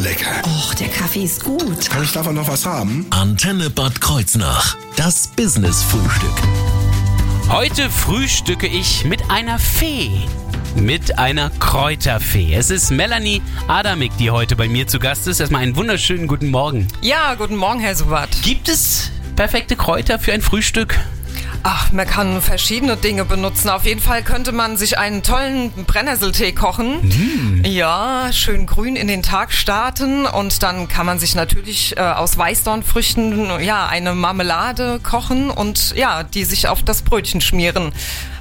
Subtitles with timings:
[0.00, 0.42] lecker.
[0.44, 1.88] Och, der Kaffee ist gut.
[1.90, 3.06] Kann ich davon noch was haben?
[3.10, 4.76] Antenne Bad Kreuznach.
[4.96, 6.34] Das Business-Frühstück.
[7.48, 10.10] Heute frühstücke ich mit einer Fee.
[10.76, 12.54] Mit einer Kräuterfee.
[12.54, 15.40] Es ist Melanie Adamik, die heute bei mir zu Gast ist.
[15.40, 16.88] Erstmal einen wunderschönen guten Morgen.
[17.02, 18.30] Ja, guten Morgen, Herr Suwat.
[18.42, 20.98] Gibt es perfekte Kräuter für ein Frühstück?
[21.62, 23.68] Ach, man kann verschiedene Dinge benutzen.
[23.68, 27.00] Auf jeden Fall könnte man sich einen tollen Brennnesseltee kochen.
[27.02, 27.64] Mm.
[27.64, 32.38] Ja, schön grün in den Tag starten und dann kann man sich natürlich äh, aus
[32.38, 37.92] Weißdornfrüchten ja eine Marmelade kochen und ja, die sich auf das Brötchen schmieren.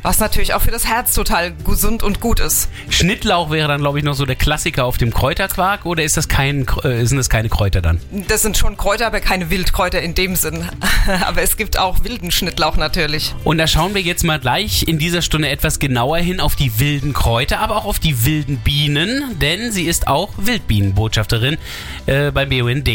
[0.01, 2.69] Was natürlich auch für das Herz total gesund und gut ist.
[2.89, 6.27] Schnittlauch wäre dann, glaube ich, noch so der Klassiker auf dem Kräuterquark oder ist das
[6.27, 7.99] kein, äh, sind das keine Kräuter dann?
[8.27, 10.67] Das sind schon Kräuter, aber keine Wildkräuter in dem Sinn.
[11.27, 13.35] aber es gibt auch wilden Schnittlauch natürlich.
[13.43, 16.79] Und da schauen wir jetzt mal gleich in dieser Stunde etwas genauer hin auf die
[16.79, 21.57] wilden Kräuter, aber auch auf die wilden Bienen, denn sie ist auch Wildbienenbotschafterin
[22.05, 22.89] äh, beim BUND.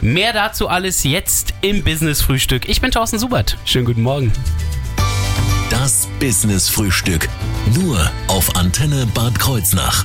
[0.00, 2.68] Mehr dazu alles jetzt im Business-Frühstück.
[2.68, 3.58] Ich bin Thorsten Subert.
[3.64, 4.32] Schönen guten Morgen.
[6.16, 7.28] Das Business-Frühstück.
[7.74, 10.04] Nur auf Antenne Bad Kreuznach.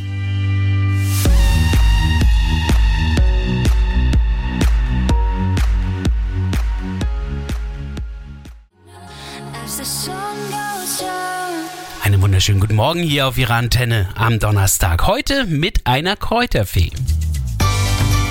[12.03, 15.07] Einen wunderschönen guten Morgen hier auf Ihrer Antenne am Donnerstag.
[15.07, 16.91] Heute mit einer Kräuterfee.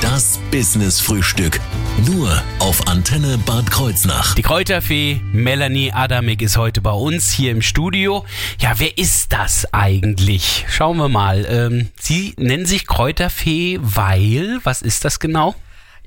[0.03, 1.61] Das Business-Frühstück.
[2.07, 4.35] Nur auf Antenne Bad Kreuznach.
[4.35, 8.25] Die Kräuterfee Melanie Adamik ist heute bei uns hier im Studio.
[8.59, 10.65] Ja, wer ist das eigentlich?
[10.69, 11.47] Schauen wir mal.
[11.47, 15.55] Ähm, Sie nennen sich Kräuterfee, weil, was ist das genau?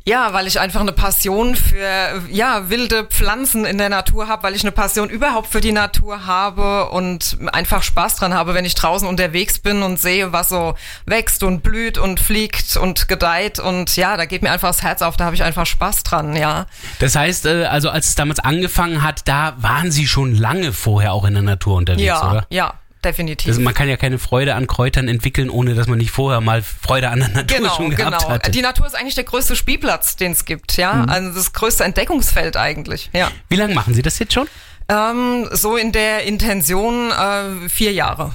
[0.05, 4.53] Ja, weil ich einfach eine Passion für ja, wilde Pflanzen in der Natur habe, weil
[4.53, 8.75] ich eine Passion überhaupt für die Natur habe und einfach Spaß dran habe, wenn ich
[8.75, 13.95] draußen unterwegs bin und sehe, was so wächst und blüht und fliegt und gedeiht und
[13.95, 16.65] ja, da geht mir einfach das Herz auf, da habe ich einfach Spaß dran, ja.
[16.99, 21.13] Das heißt, äh, also als es damals angefangen hat, da waren Sie schon lange vorher
[21.13, 22.45] auch in der Natur unterwegs, Ja, oder?
[22.49, 22.73] ja,
[23.05, 23.47] definitiv.
[23.49, 26.61] Also man kann ja keine Freude an Kräutern entwickeln, ohne dass man nicht vorher mal
[26.61, 28.29] Freude an der Natur Genau, schon gehabt genau.
[28.29, 28.51] hatte.
[28.51, 31.05] Die Natur ist eigentlich der größte Spielplatz, den es gibt, ja.
[31.05, 33.29] Also das größte Entdeckungsfeld eigentlich, ja.
[33.49, 34.47] Wie lange machen Sie das jetzt schon?
[34.89, 38.31] Ähm, so in der Intention äh, vier Jahre.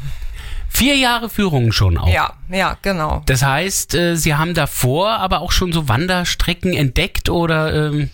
[0.70, 2.08] Vier Jahre Führungen schon auch.
[2.08, 3.22] Ja, ja, genau.
[3.26, 8.10] Das heißt, äh, Sie haben davor aber auch schon so Wanderstrecken entdeckt oder ähm,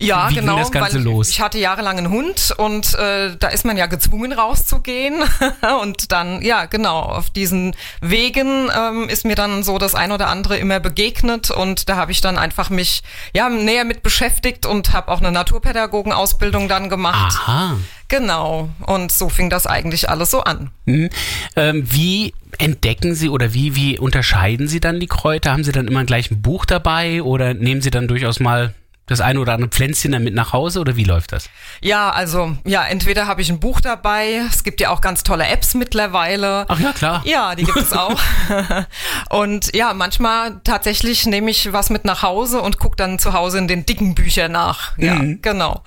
[0.00, 0.58] Ja, Wie ging genau.
[0.58, 1.30] das Ganze weil los?
[1.30, 5.22] Ich hatte jahrelang einen Hund und äh, da ist man ja gezwungen rauszugehen.
[5.82, 10.28] und dann, ja, genau, auf diesen Wegen ähm, ist mir dann so das ein oder
[10.28, 13.02] andere immer begegnet und da habe ich dann einfach mich
[13.34, 17.36] ja näher mit beschäftigt und habe auch eine Naturpädagogenausbildung dann gemacht.
[17.42, 17.76] aha.
[18.08, 18.70] Genau.
[18.86, 20.70] Und so fing das eigentlich alles so an.
[20.86, 21.10] Hm.
[21.56, 25.52] Ähm, wie entdecken Sie oder wie, wie unterscheiden Sie dann die Kräuter?
[25.52, 28.72] Haben Sie dann immer gleich ein Buch dabei oder nehmen Sie dann durchaus mal
[29.08, 31.50] das eine oder andere Pflänzchen dann mit nach Hause oder wie läuft das?
[31.80, 35.46] Ja, also, ja, entweder habe ich ein Buch dabei, es gibt ja auch ganz tolle
[35.48, 36.64] Apps mittlerweile.
[36.68, 37.22] Ach ja, klar.
[37.24, 38.20] Ja, die gibt es auch.
[39.30, 43.58] und ja, manchmal tatsächlich nehme ich was mit nach Hause und gucke dann zu Hause
[43.58, 44.96] in den dicken Büchern nach.
[44.98, 45.40] Ja, Mhm.
[45.42, 45.82] genau.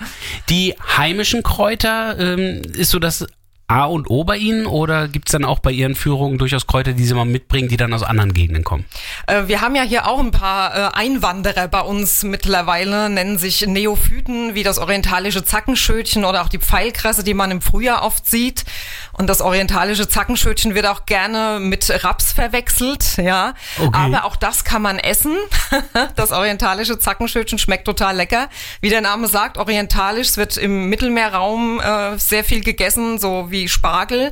[0.49, 3.27] Die heimischen Kräuter, ähm, ist so das
[3.71, 6.91] A und O bei Ihnen oder gibt es dann auch bei Ihren Führungen durchaus Kräuter,
[6.91, 8.83] die Sie mal mitbringen, die dann aus anderen Gegenden kommen?
[9.27, 13.65] Äh, wir haben ja hier auch ein paar äh, Einwanderer bei uns mittlerweile, nennen sich
[13.65, 18.65] Neophyten, wie das orientalische Zackenschötchen oder auch die Pfeilkresse, die man im Frühjahr oft sieht.
[19.13, 23.53] Und das orientalische Zackenschötchen wird auch gerne mit Raps verwechselt, ja.
[23.79, 23.89] Okay.
[23.93, 25.37] Aber auch das kann man essen.
[26.15, 28.49] Das orientalische Zackenschötchen schmeckt total lecker.
[28.81, 33.60] Wie der Name sagt, orientalisch, es wird im Mittelmeerraum äh, sehr viel gegessen, so wie
[33.69, 34.31] Spargel.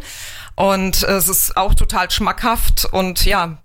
[0.55, 3.59] Und es ist auch total schmackhaft und ja,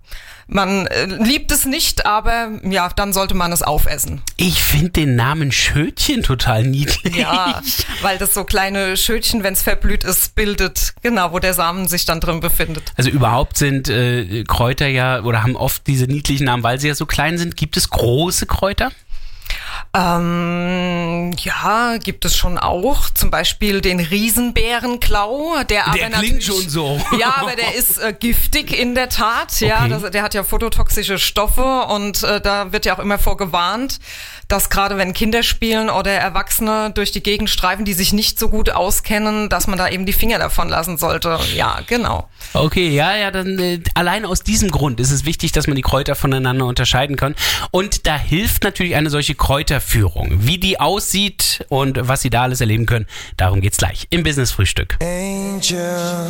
[0.47, 4.21] man äh, liebt es nicht, aber ja, dann sollte man es aufessen.
[4.37, 7.15] Ich finde den Namen Schötchen total niedlich.
[7.15, 7.61] Ja,
[8.01, 12.05] weil das so kleine Schötchen, wenn es verblüht ist, bildet, genau, wo der Samen sich
[12.05, 12.93] dann drin befindet.
[12.95, 16.95] Also überhaupt sind äh, Kräuter ja oder haben oft diese niedlichen Namen, weil sie ja
[16.95, 17.57] so klein sind.
[17.57, 18.91] Gibt es große Kräuter?
[19.95, 23.09] Ähm, ja, gibt es schon auch.
[23.11, 27.01] Zum Beispiel den Riesenbärenklau, der aber klingt natürlich, schon so.
[27.19, 29.59] Ja, aber der ist äh, giftig in der Tat.
[29.61, 29.89] Ja, Okay.
[29.89, 33.99] das, der hat ja phototoxische Stoffe und äh, da wird ja auch immer vorgewarnt,
[34.47, 38.49] dass gerade wenn Kinder spielen oder Erwachsene durch die Gegend streifen, die sich nicht so
[38.49, 41.39] gut auskennen, dass man da eben die Finger davon lassen sollte.
[41.55, 42.29] Ja, genau.
[42.53, 45.81] Okay, ja, ja, dann äh, allein aus diesem Grund ist es wichtig, dass man die
[45.81, 47.35] Kräuter voneinander unterscheiden kann.
[47.71, 49.35] Und da hilft natürlich eine solche
[49.85, 50.45] Kräuterführung.
[50.45, 53.05] Wie die aussieht und was Sie da alles erleben können,
[53.37, 54.97] darum geht's gleich im Business Frühstück.
[55.01, 56.27] Angel,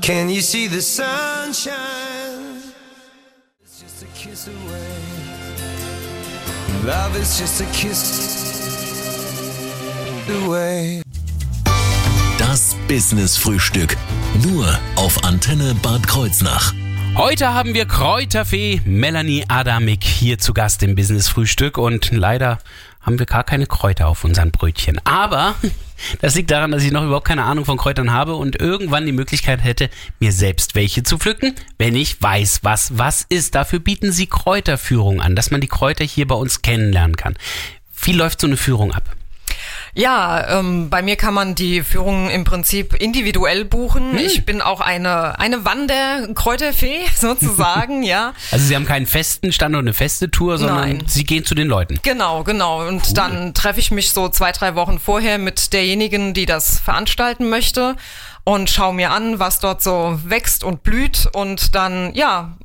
[0.00, 1.74] can you see the sunshine?
[3.62, 4.80] It's just a kiss away.
[6.84, 8.60] Love is just a kiss
[10.44, 11.02] away.
[12.38, 13.96] Das Business Frühstück.
[14.42, 14.66] Nur
[14.96, 16.74] auf Antenne Bad Kreuznach.
[17.16, 22.58] Heute haben wir Kräuterfee Melanie Adamik hier zu Gast im Business Frühstück und leider
[23.00, 25.00] haben wir gar keine Kräuter auf unseren Brötchen.
[25.04, 25.54] Aber
[26.20, 29.12] das liegt daran, dass ich noch überhaupt keine Ahnung von Kräutern habe und irgendwann die
[29.12, 33.54] Möglichkeit hätte, mir selbst welche zu pflücken, wenn ich weiß, was was ist.
[33.54, 37.36] Dafür bieten sie Kräuterführung an, dass man die Kräuter hier bei uns kennenlernen kann.
[38.02, 39.04] Wie läuft so eine Führung ab?
[39.94, 44.18] Ja, ähm, bei mir kann man die Führung im Prinzip individuell buchen.
[44.18, 48.34] Ich bin auch eine, eine Wanderkräuterfee sozusagen, ja.
[48.50, 51.02] Also Sie haben keinen festen Stand und eine feste Tour, sondern Nein.
[51.06, 52.00] Sie gehen zu den Leuten.
[52.02, 52.86] Genau, genau.
[52.86, 57.48] Und dann treffe ich mich so zwei, drei Wochen vorher mit derjenigen, die das veranstalten
[57.48, 57.94] möchte
[58.44, 62.56] und schaue mir an, was dort so wächst und blüht und dann, ja,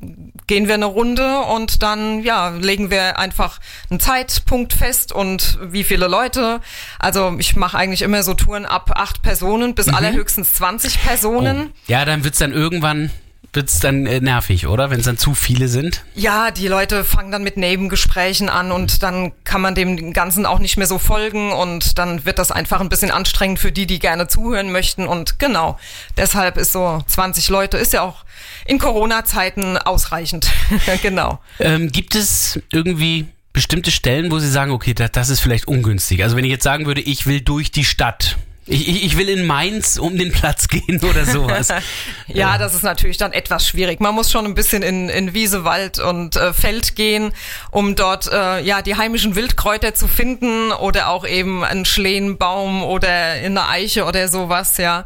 [0.45, 3.59] gehen wir eine Runde und dann, ja, legen wir einfach
[3.89, 6.59] einen Zeitpunkt fest und wie viele Leute.
[6.97, 11.71] Also ich mache eigentlich immer so Touren ab acht Personen bis allerhöchstens 20 Personen.
[11.87, 13.11] Ja, dann wird's dann irgendwann
[13.53, 14.89] wird's dann äh, nervig, oder?
[14.89, 16.03] Wenn es dann zu viele sind.
[16.15, 20.59] Ja, die Leute fangen dann mit Nebengesprächen an und dann kann man dem Ganzen auch
[20.59, 23.99] nicht mehr so folgen und dann wird das einfach ein bisschen anstrengend für die, die
[23.99, 25.79] gerne zuhören möchten und genau,
[26.17, 28.25] deshalb ist so 20 Leute, ist ja auch
[28.65, 30.51] in Corona-Zeiten ausreichend,
[31.01, 31.39] genau.
[31.59, 36.23] Ähm, gibt es irgendwie bestimmte Stellen, wo Sie sagen, okay, das, das ist vielleicht ungünstig?
[36.23, 38.37] Also wenn ich jetzt sagen würde, ich will durch die Stadt.
[38.69, 41.69] Ich, ich, will in Mainz um den Platz gehen oder sowas.
[42.31, 43.99] Ja, das ist natürlich dann etwas schwierig.
[43.99, 47.31] Man muss schon ein bisschen in, in Wiese, Wald und äh, Feld gehen,
[47.71, 53.09] um dort äh, ja die heimischen Wildkräuter zu finden oder auch eben einen Schlehenbaum oder
[53.09, 54.77] eine Eiche oder sowas.
[54.77, 55.05] Ja,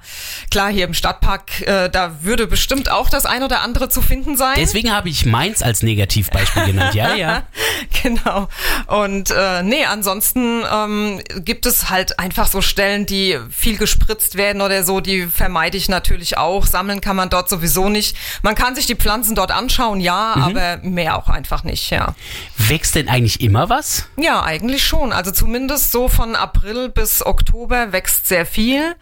[0.51, 4.35] klar hier im Stadtpark, äh, da würde bestimmt auch das ein oder andere zu finden
[4.35, 4.55] sein.
[4.57, 6.93] Deswegen habe ich Mainz als Negativbeispiel genannt.
[6.93, 7.43] Ja, ja.
[8.03, 8.49] genau.
[8.87, 14.61] Und äh, nee, ansonsten ähm, gibt es halt einfach so Stellen, die viel gespritzt werden
[14.61, 16.65] oder so, die vermeide ich natürlich auch.
[16.65, 18.17] Sammeln kann man dort sowieso nicht.
[18.41, 22.15] Man kann sich die Pflanzen dort anschauen, ja, aber mehr auch einfach nicht, ja.
[22.57, 24.07] Wächst denn eigentlich immer was?
[24.17, 25.13] Ja, eigentlich schon.
[25.13, 28.95] Also zumindest so von April bis Oktober wächst sehr viel.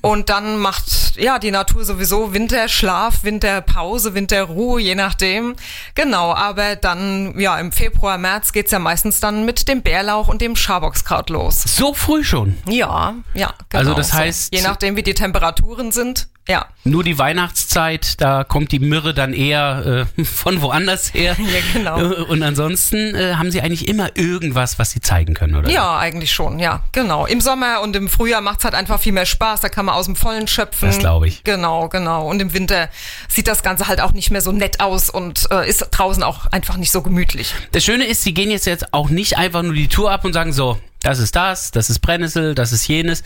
[0.00, 5.56] Und dann macht ja die Natur sowieso Winterschlaf, Winterpause, Winterruhe, je nachdem.
[5.94, 10.40] Genau, aber dann, ja, im Februar, März geht's ja meistens dann mit dem Bärlauch und
[10.40, 11.62] dem Schaboxkraut los.
[11.62, 12.58] So früh schon.
[12.66, 13.81] Ja, ja, genau.
[13.88, 14.16] Also das so.
[14.18, 16.66] heißt- Je nachdem, wie die Temperaturen sind, ja.
[16.82, 21.36] Nur die Weihnachtszeit, da kommt die Myrrhe dann eher äh, von woanders her.
[21.38, 21.98] Ja, genau.
[22.00, 25.70] Äh, Und ansonsten äh, haben sie eigentlich immer irgendwas, was sie zeigen können, oder?
[25.70, 27.26] Ja, eigentlich schon, ja, genau.
[27.26, 30.06] Im Sommer und im Frühjahr macht's halt einfach viel mehr Spaß, da kann man aus
[30.06, 30.88] dem Vollen schöpfen.
[30.88, 31.44] Das glaub ich.
[31.44, 32.28] Genau, genau.
[32.28, 32.88] Und im Winter
[33.28, 36.46] sieht das Ganze halt auch nicht mehr so nett aus und äh, ist draußen auch
[36.46, 37.54] einfach nicht so gemütlich.
[37.70, 40.32] Das Schöne ist, sie gehen jetzt, jetzt auch nicht einfach nur die Tour ab und
[40.32, 43.22] sagen so, das ist das, das ist Brennnessel, das ist jenes,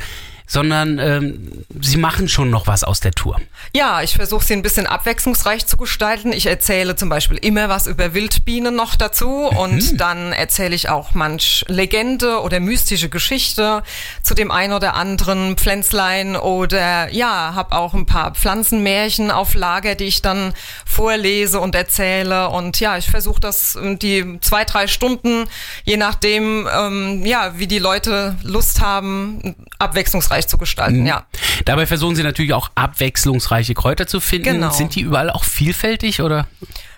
[0.47, 3.41] sondern ähm, sie machen schon noch was aus der Tour.
[3.75, 6.33] Ja, ich versuche sie ein bisschen abwechslungsreich zu gestalten.
[6.33, 11.15] Ich erzähle zum Beispiel immer was über Wildbienen noch dazu und dann erzähle ich auch
[11.15, 13.83] manch Legende oder mystische Geschichte
[14.23, 19.97] zu dem ein oder anderen Pflänzlein oder ja, habe auch ein paar Pflanzenmärchen auf Lager,
[19.97, 20.55] die ich dann
[20.87, 25.47] vorlese und erzähle und ja, ich versuche das äh, die zwei, drei Stunden,
[25.85, 31.27] je nachdem, ähm, ja, wie die Leute Lust haben, abwechslungsreich zu gestalten, ja.
[31.65, 34.55] Dabei versuchen sie natürlich auch abwechslungsreiche Kräuter zu finden.
[34.55, 34.71] Genau.
[34.71, 36.47] Sind die überall auch vielfältig oder?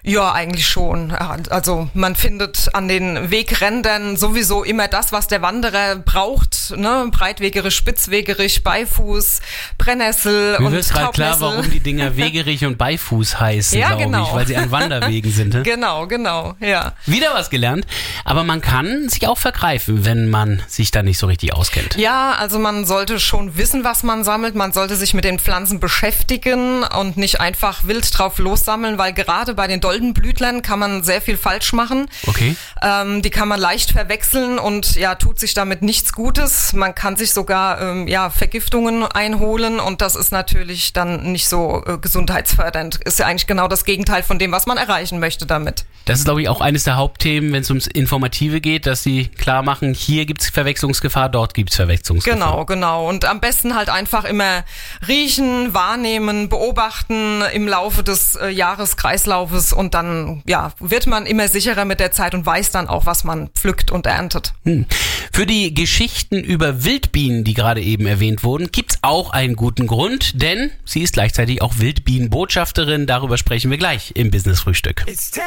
[0.03, 1.11] Ja, eigentlich schon.
[1.13, 6.73] Also man findet an den Wegrändern sowieso immer das, was der Wanderer braucht.
[6.77, 7.09] Ne?
[7.11, 9.41] Breitwegerig, spitzwegerig, Beifuß,
[9.77, 14.27] Brennnessel Mir und wird gerade klar, warum die Dinger Wegerich und Beifuß heißen, Ja, genau.
[14.29, 15.55] ich, weil sie an Wanderwegen sind.
[15.55, 15.63] ne?
[15.69, 16.93] Genau, genau, ja.
[17.07, 17.87] Wieder was gelernt.
[18.25, 21.97] Aber man kann sich auch vergreifen, wenn man sich da nicht so richtig auskennt.
[21.97, 24.55] Ja, also man sollte schon wissen, was man sammelt.
[24.55, 29.55] Man sollte sich mit den Pflanzen beschäftigen und nicht einfach wild drauf lossammeln, weil gerade
[29.55, 32.11] bei den Doldenblütlern kann man sehr viel falsch machen.
[32.27, 32.57] Okay.
[32.83, 36.75] Ähm, die kann man leicht verwechseln und ja, tut sich damit nichts Gutes.
[36.75, 41.83] Man kann sich sogar ähm, ja, Vergiftungen einholen und das ist natürlich dann nicht so
[41.87, 42.97] äh, gesundheitsfördernd.
[42.97, 45.87] Ist ja eigentlich genau das Gegenteil von dem, was man erreichen möchte damit.
[46.05, 49.29] Das ist, glaube ich, auch eines der Hauptthemen, wenn es ums Informative geht, dass sie
[49.29, 52.39] klar machen, hier gibt es Verwechslungsgefahr, dort gibt es Verwechslungsgefahr.
[52.39, 53.09] Genau, genau.
[53.09, 54.65] Und am besten halt einfach immer
[55.07, 61.85] riechen, wahrnehmen, beobachten im Laufe des äh, Jahreskreislaufes und dann ja, wird man immer sicherer
[61.85, 64.53] mit der Zeit und weiß dann auch, was man pflückt und erntet.
[64.65, 64.87] Hm.
[65.33, 70.43] Für die Geschichten über Wildbienen, die gerade eben erwähnt wurden, gibt's auch einen guten Grund,
[70.43, 73.07] denn sie ist gleichzeitig auch Wildbienenbotschafterin.
[73.07, 75.05] Darüber sprechen wir gleich im Business Frühstück.
[75.07, 75.47] It's tearing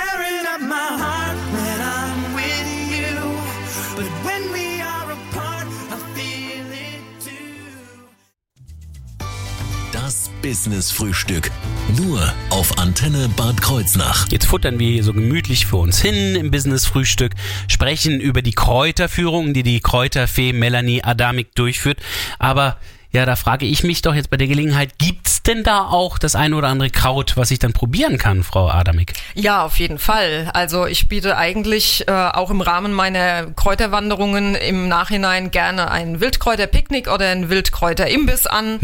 [0.55, 2.10] up my heart when I'm
[10.41, 11.51] Business Frühstück.
[11.97, 14.27] Nur auf Antenne Bad Kreuznach.
[14.31, 17.33] Jetzt futtern wir hier so gemütlich für uns hin im Business Frühstück,
[17.67, 21.99] sprechen über die Kräuterführung, die die Kräuterfee Melanie Adamik durchführt.
[22.39, 22.77] Aber
[23.11, 26.35] ja, da frage ich mich doch jetzt bei der Gelegenheit, gibt's denn da auch das
[26.35, 29.13] ein oder andere Kraut, was ich dann probieren kann, Frau Adamik?
[29.33, 30.49] Ja, auf jeden Fall.
[30.53, 37.11] Also ich biete eigentlich äh, auch im Rahmen meiner Kräuterwanderungen im Nachhinein gerne ein Wildkräuterpicknick
[37.11, 38.79] oder ein Wildkräuterimbiss an.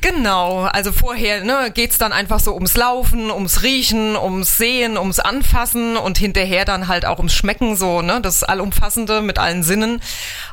[0.00, 0.62] Genau.
[0.64, 5.96] Also vorher ne, geht's dann einfach so ums Laufen, ums Riechen, ums Sehen, ums Anfassen
[5.96, 10.02] und hinterher dann halt auch ums Schmecken, so ne, das Allumfassende mit allen Sinnen.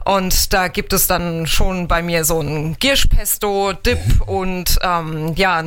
[0.06, 2.78] Und da gibt es dann schon bei mir so ein
[3.10, 5.64] Gierschpesto, Dip und ähm, ja,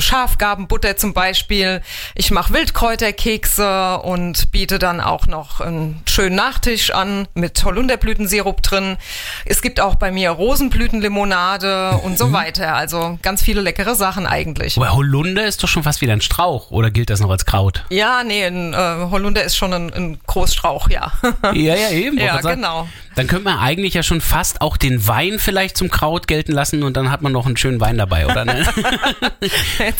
[0.00, 1.80] Schafgarbenbutter zum Beispiel.
[2.14, 8.96] Ich mache Wildkräuterkekse und biete dann auch noch einen schönen Nachtisch an mit Holunderblütensirup drin.
[9.44, 12.74] Es gibt auch bei mir Rosenblütenlimonade und so weiter.
[12.74, 14.76] Also ganz viele leckere Sachen eigentlich.
[14.76, 17.84] Aber Holunder ist doch schon fast wieder ein Strauch, oder gilt das noch als Kraut?
[17.90, 21.12] Ja, nee, ein äh, Holunder ist schon ein, ein Großstrauch, ja.
[21.54, 22.18] Ja, ja, eben.
[22.18, 22.88] Ja, genau.
[23.14, 26.77] Dann könnte man eigentlich ja schon fast auch den Wein vielleicht zum Kraut gelten lassen
[26.82, 28.44] und dann hat man noch einen schönen Wein dabei, oder?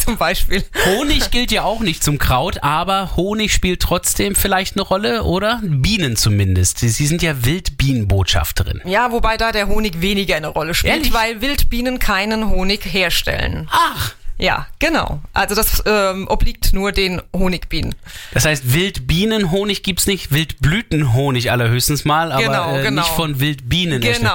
[0.04, 0.64] Zum Beispiel.
[0.86, 5.60] Honig gilt ja auch nicht zum Kraut, aber Honig spielt trotzdem vielleicht eine Rolle, oder?
[5.62, 6.78] Bienen zumindest.
[6.80, 8.80] Sie sind ja Wildbienenbotschafterin.
[8.84, 11.12] Ja, wobei da der Honig weniger eine Rolle spielt, Ehrlich?
[11.12, 13.68] weil Wildbienen keinen Honig herstellen.
[13.70, 15.20] Ach, Ja, genau.
[15.32, 17.94] Also das ähm, obliegt nur den Honigbienen.
[18.32, 23.02] das heißt, Wildbienenhonig gibt's nicht, Wildblütenhonig allerhöchstens mal, aber Genau, äh, genau.
[23.02, 24.00] nicht von Wildbienen.
[24.02, 24.30] erstellt.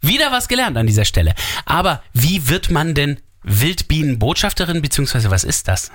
[0.00, 1.34] Wieder was gelernt an dieser Stelle.
[1.64, 5.90] Aber wie wird man denn Wildbienenbotschafterin, beziehungsweise was ist das?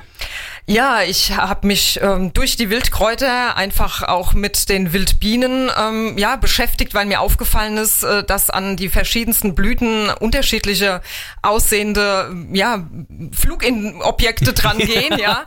[0.67, 6.37] Ja, ich habe mich ähm, durch die Wildkräuter einfach auch mit den Wildbienen ähm, ja
[6.37, 11.01] beschäftigt, weil mir aufgefallen ist, äh, dass an die verschiedensten Blüten unterschiedliche
[11.43, 12.83] aussehende ja
[13.31, 15.43] Flugobjekte dran gehen, ja.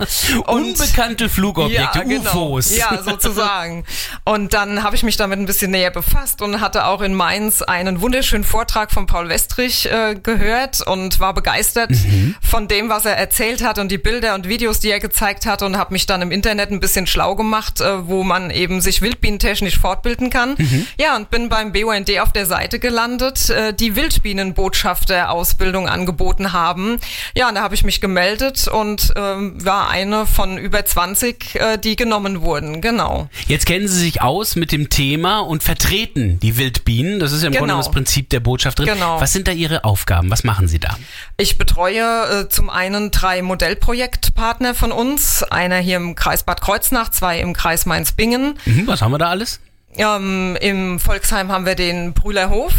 [0.46, 2.30] Unbekannte Flugobjekte, ja, genau.
[2.30, 2.76] UFOs.
[2.76, 3.84] Ja, sozusagen.
[4.24, 7.60] Und dann habe ich mich damit ein bisschen näher befasst und hatte auch in Mainz
[7.62, 12.34] einen wunderschönen Vortrag von Paul Westrich äh, gehört und war begeistert Mhm.
[12.42, 15.62] von dem, was er erzählt hat und die Bilder und Videos, die er gezeigt hat
[15.62, 19.02] und habe mich dann im Internet ein bisschen schlau gemacht, äh, wo man eben sich
[19.02, 20.54] wildbienentechnisch fortbilden kann.
[20.58, 20.86] Mhm.
[21.00, 26.98] Ja, und bin beim BUND auf der Seite gelandet, äh, die Wildbienenbotschafter-Ausbildung angeboten haben.
[27.36, 31.78] Ja, und da habe ich mich gemeldet und ähm, war eine von über 20, äh,
[31.78, 32.80] die genommen wurden.
[32.80, 33.28] Genau.
[33.46, 37.18] Jetzt kennen Sie sich aus mit dem Thema und vertreten die Wildbienen.
[37.20, 37.66] Das ist ja im Genau.
[37.66, 38.92] Grunde das Prinzip der Botschafterin.
[38.94, 39.20] Genau.
[39.20, 40.30] Was sind da Ihre Aufgaben?
[40.30, 40.96] Was machen Sie da?
[41.36, 47.10] Ich betreue äh, zum einen drei Modellprojektpartner von uns, einer hier im Kreis Bad Kreuznach,
[47.10, 48.58] zwei im Kreis Mainz-Bingen.
[48.64, 49.60] Mhm, was haben wir da alles?
[49.96, 52.72] Ähm, Im Volksheim haben wir den Brühlerhof.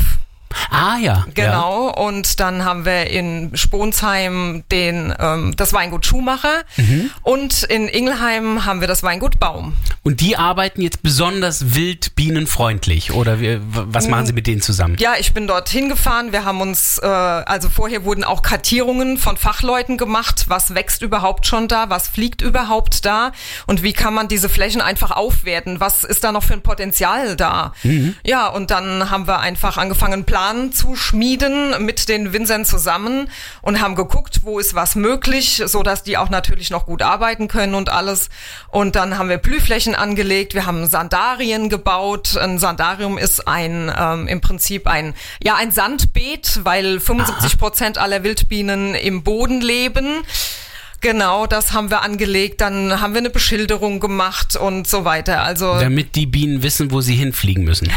[0.72, 1.00] Ah ja.
[1.00, 1.26] Ja.
[1.34, 7.10] Genau, und dann haben wir in Sponsheim den, ähm, das Weingut Schumacher Mhm.
[7.24, 9.74] und in Ingelheim haben wir das Weingut Baum.
[10.04, 14.96] Und die arbeiten jetzt besonders wildbienenfreundlich oder wie, w- was machen Sie mit denen zusammen?
[15.00, 16.32] Ja, ich bin dort hingefahren.
[16.32, 20.46] Wir haben uns, äh, also vorher wurden auch Kartierungen von Fachleuten gemacht.
[20.48, 21.90] Was wächst überhaupt schon da?
[21.90, 23.32] Was fliegt überhaupt da?
[23.68, 25.80] Und wie kann man diese Flächen einfach aufwerten?
[25.80, 27.74] Was ist da noch für ein Potenzial da?
[28.24, 33.30] Ja, und dann haben wir einfach angefangen, einen Plan zu schmieden mit den Winzern zusammen
[33.62, 37.50] und haben geguckt, wo ist was möglich, so dass die auch natürlich noch gut arbeiten
[37.50, 38.30] können und alles.
[38.70, 40.54] Und dann haben wir Blühflächen angelegt.
[40.54, 42.38] Wir haben Sandarien gebaut.
[42.38, 48.24] Ein Sandarium ist ein ähm, im Prinzip ein ja ein Sandbeet, weil 75 Prozent aller
[48.24, 50.24] Wildbienen im Boden leben.
[51.02, 52.62] Genau, das haben wir angelegt.
[52.62, 55.44] Dann haben wir eine Beschilderung gemacht und so weiter.
[55.44, 57.90] Also Damit die Bienen wissen, wo sie hinfliegen müssen.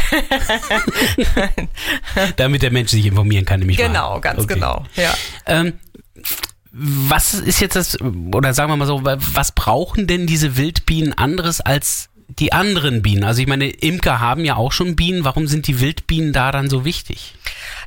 [2.37, 4.21] Damit der Mensch sich informieren kann, nämlich genau, wahr.
[4.21, 4.53] ganz Okay.
[4.55, 4.85] genau.
[4.95, 5.13] Ja.
[5.45, 5.73] Ähm,
[6.71, 11.61] was ist jetzt das, oder sagen wir mal so, was brauchen denn diese Wildbienen anderes
[11.61, 13.23] als die anderen Bienen?
[13.23, 15.23] Also ich meine, Imker haben ja auch schon Bienen.
[15.23, 17.35] Warum sind die Wildbienen da dann so wichtig?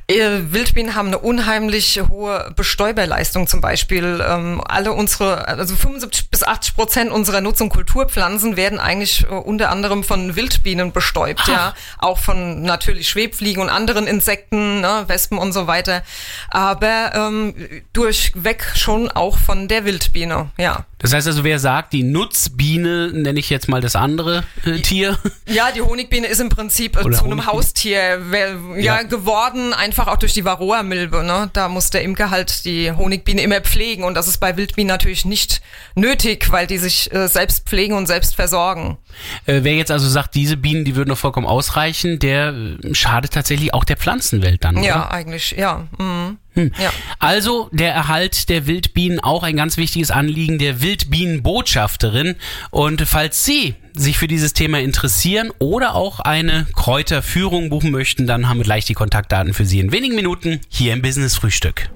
[0.07, 4.23] Äh, Wildbienen haben eine unheimlich hohe Bestäuberleistung zum Beispiel.
[4.25, 9.33] Ähm, alle unsere, also 75 bis 80 Prozent unserer Nutz- und Kulturpflanzen werden eigentlich äh,
[9.33, 11.73] unter anderem von Wildbienen bestäubt, ja.
[11.97, 16.03] Auch von natürlich Schwebfliegen und anderen Insekten, ne, Wespen und so weiter.
[16.49, 17.53] Aber ähm,
[17.91, 20.85] durchweg schon auch von der Wildbiene, ja.
[20.99, 25.17] Das heißt also, wer sagt, die Nutzbiene, nenne ich jetzt mal das andere äh, Tier.
[25.47, 27.45] Ja, die Honigbiene ist im Prinzip äh, zu einem Honigbiene.
[27.45, 29.03] Haustier wer- ja, Ja.
[29.03, 31.23] geworden, einfach auch durch die Varroa-Milbe.
[31.23, 31.49] Ne?
[31.53, 35.23] Da muss der Imker halt die Honigbiene immer pflegen und das ist bei Wildbienen natürlich
[35.23, 35.61] nicht
[35.95, 38.97] nötig, weil die sich äh, selbst pflegen und selbst versorgen.
[39.45, 43.33] Äh, wer jetzt also sagt, diese Bienen, die würden noch vollkommen ausreichen, der äh, schadet
[43.33, 45.11] tatsächlich auch der Pflanzenwelt dann, Ja, oder?
[45.11, 45.87] eigentlich, ja.
[45.97, 46.37] Mhm.
[46.53, 46.71] Hm.
[46.81, 46.91] ja.
[47.19, 52.35] Also der Erhalt der Wildbienen auch ein ganz wichtiges Anliegen der Wildbienenbotschafterin.
[52.71, 58.49] Und falls Sie sich für dieses Thema interessieren oder auch eine Kräuterführung buchen möchten, dann
[58.49, 61.89] haben wir gleich die Kontaktdaten für Sie in wenigen Minuten hier im Business Frühstück.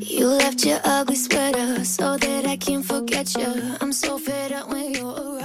[0.00, 3.46] You left your ugly sweater so that I can forget you.
[3.80, 5.43] I'm so fed up when you're around,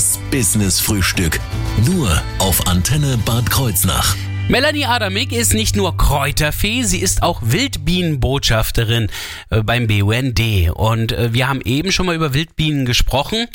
[0.00, 1.38] Das Business Frühstück.
[1.84, 4.16] Nur auf Antenne Bad Kreuznach.
[4.48, 9.10] Melanie Adamik ist nicht nur Kräuterfee, sie ist auch Wildbienenbotschafterin
[9.50, 10.40] äh, beim BUND.
[10.72, 13.46] Und äh, wir haben eben schon mal über Wildbienen gesprochen.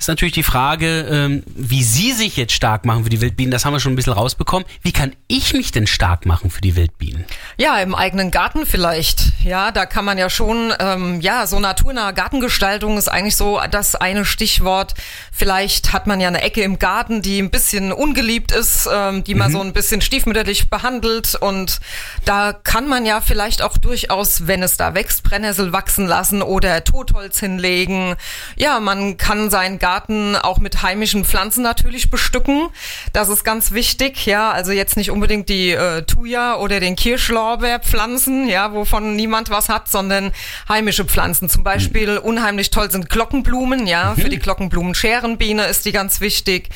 [0.00, 3.50] Ist natürlich die Frage, ähm, wie Sie sich jetzt stark machen für die Wildbienen.
[3.50, 4.66] Das haben wir schon ein bisschen rausbekommen.
[4.80, 7.26] Wie kann ich mich denn stark machen für die Wildbienen?
[7.58, 9.24] Ja, im eigenen Garten vielleicht.
[9.44, 13.94] Ja, da kann man ja schon, ähm, ja, so naturnahe Gartengestaltung ist eigentlich so das
[13.94, 14.94] eine Stichwort.
[15.32, 19.34] Vielleicht hat man ja eine Ecke im Garten, die ein bisschen ungeliebt ist, ähm, die
[19.34, 21.34] man so ein bisschen stiefmütterlich behandelt.
[21.34, 21.78] Und
[22.24, 26.84] da kann man ja vielleicht auch durchaus, wenn es da wächst, Brennnessel wachsen lassen oder
[26.84, 28.16] Totholz hinlegen.
[28.56, 29.89] Ja, man kann seinen Garten
[30.36, 32.68] auch mit heimischen Pflanzen natürlich bestücken.
[33.12, 34.26] Das ist ganz wichtig.
[34.26, 39.50] Ja, also jetzt nicht unbedingt die äh, Thuja oder den Kirschlorbeer pflanzen, ja, wovon niemand
[39.50, 40.32] was hat, sondern
[40.68, 41.48] heimische Pflanzen.
[41.48, 46.68] Zum Beispiel unheimlich toll sind Glockenblumen, ja, für die Glockenblumenscherenbiene ist die ganz wichtig.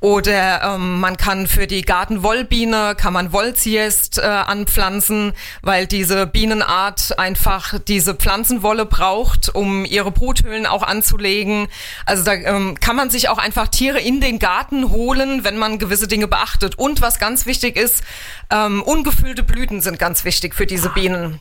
[0.00, 7.18] Oder ähm, man kann für die Gartenwollbiene kann man Wollziest äh, anpflanzen, weil diese Bienenart
[7.18, 11.68] einfach diese Pflanzenwolle braucht, um ihre Bruthöhlen auch anzulegen.
[12.06, 15.78] Also da ähm, kann man sich auch einfach Tiere in den Garten holen, wenn man
[15.78, 16.78] gewisse Dinge beachtet.
[16.78, 18.02] Und was ganz wichtig ist,
[18.50, 21.40] ähm, ungefüllte Blüten sind ganz wichtig für diese Bienen.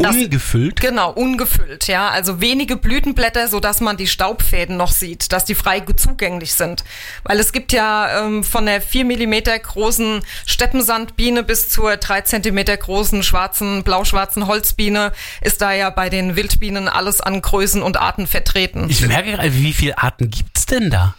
[0.00, 0.80] Das- Ungefüllt?
[0.80, 2.08] Genau, ungefüllt, ja.
[2.10, 6.84] Also wenige Blütenblätter, so dass man die Staubfäden noch sieht, dass die frei zugänglich sind.
[7.24, 12.76] Weil es gibt ja ähm, von der 4 Millimeter großen Steppensandbiene bis zur 3 Zentimeter
[12.76, 18.26] großen schwarzen, blau-schwarzen Holzbiene ist da ja bei den Wildbienen alles an Größen und Arten
[18.26, 18.86] vertreten.
[18.88, 21.14] Ich merke gerade, wie viele Arten gibt's denn da?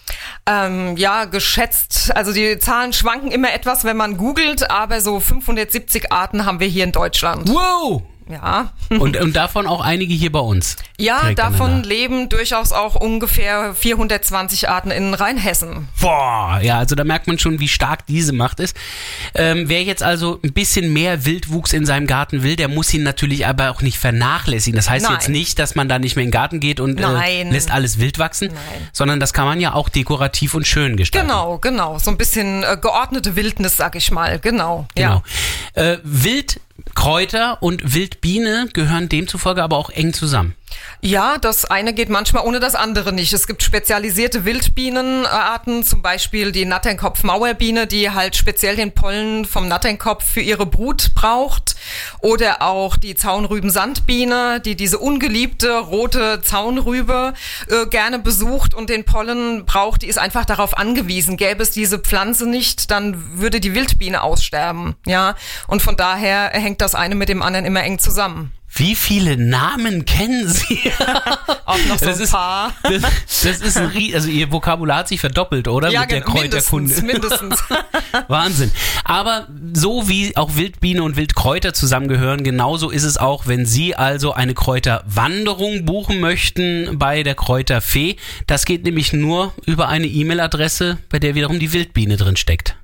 [0.46, 6.12] Ähm, ja, geschätzt, also die Zahlen schwanken immer etwas, wenn man googelt, aber so 570
[6.12, 7.50] Arten haben wir hier in Deutschland.
[7.50, 8.04] Wow!
[8.30, 8.72] Ja.
[8.90, 10.76] Und, und davon auch einige hier bei uns.
[11.00, 15.88] Ja, davon leben durchaus auch ungefähr 420 Arten in Rheinhessen.
[16.00, 18.78] Boah, ja, also da merkt man schon, wie stark diese Macht ist.
[19.34, 23.02] Ähm, wer jetzt also ein bisschen mehr Wildwuchs in seinem Garten will, der muss ihn
[23.02, 24.76] natürlich aber auch nicht vernachlässigen.
[24.76, 25.14] Das heißt Nein.
[25.14, 27.98] jetzt nicht, dass man da nicht mehr in den Garten geht und äh, lässt alles
[28.00, 28.90] wild wachsen, Nein.
[28.94, 31.28] sondern das kann man ja auch dekorativ und schön gestalten.
[31.28, 31.98] Genau, genau.
[31.98, 34.38] So ein bisschen äh, geordnete Wildnis, sag ich mal.
[34.38, 34.86] Genau.
[34.94, 35.24] Genau.
[35.76, 35.82] Ja.
[35.82, 35.98] Äh,
[36.86, 40.56] Wildkräuter und Wildbiene gehören demzufolge aber auch eng zusammen.
[41.02, 43.32] Ja, das eine geht manchmal ohne das andere nicht.
[43.32, 50.26] Es gibt spezialisierte Wildbienenarten, zum Beispiel die Natternkopf-Mauerbiene, die halt speziell den Pollen vom Natternkopf
[50.26, 51.78] für ihre Brut braucht.
[52.20, 57.34] Oder auch die Zaunrüben-Sandbiene, die diese ungeliebte rote Zaunrübe
[57.70, 60.02] äh, gerne besucht und den Pollen braucht.
[60.02, 61.38] Die ist einfach darauf angewiesen.
[61.38, 64.96] Gäbe es diese Pflanze nicht, dann würde die Wildbiene aussterben.
[65.06, 65.36] Ja,
[65.68, 68.52] und von daher hängt das eine mit dem anderen immer eng zusammen.
[68.72, 70.80] Wie viele Namen kennen Sie?
[71.66, 72.74] Auch noch so Das ein ist- paar.
[72.84, 73.02] Das,
[73.44, 75.90] das ist ein Rie also Ihr Vokabular hat sich verdoppelt, oder?
[75.90, 77.02] Ja, Mit der Kräuterkunde.
[77.02, 77.02] mindestens,
[77.52, 77.64] mindestens.
[78.28, 78.72] Wahnsinn.
[79.04, 84.34] Aber so wie auch Wildbiene und Wildkräuter zusammengehören, genauso ist es auch, wenn Sie also
[84.34, 88.16] eine Kräuterwanderung buchen möchten bei der Kräuterfee.
[88.48, 92.76] Das geht nämlich nur über eine E-Mail-Adresse, bei der wiederum die Wildbiene drin steckt.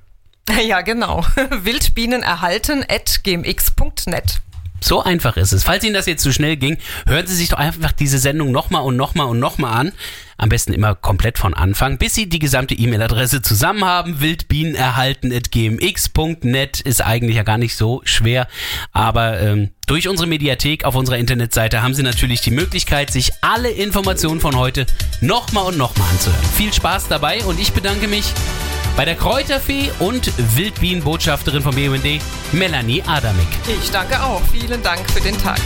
[0.68, 1.24] Ja, genau.
[1.62, 4.40] Wildbienen erhalten at gmx.net.
[4.80, 5.64] So einfach ist es.
[5.64, 8.82] Falls Ihnen das jetzt zu schnell ging, hören Sie sich doch einfach diese Sendung nochmal
[8.82, 9.92] und nochmal und nochmal an.
[10.38, 14.20] Am besten immer komplett von Anfang, bis Sie die gesamte E-Mail-Adresse zusammen haben.
[14.20, 18.46] Wildbienen erhalten at gmx.net ist eigentlich ja gar nicht so schwer.
[18.92, 23.70] Aber ähm, durch unsere Mediathek auf unserer Internetseite haben Sie natürlich die Möglichkeit, sich alle
[23.70, 24.84] Informationen von heute
[25.22, 26.44] nochmal und nochmal anzuhören.
[26.54, 28.26] Viel Spaß dabei und ich bedanke mich
[28.96, 32.20] bei der Kräuterfee und Wildbienenbotschafterin vom BUND,
[32.52, 33.48] Melanie Adamik.
[33.66, 34.42] Ich danke auch.
[34.50, 35.60] Vielen Dank für den Tag.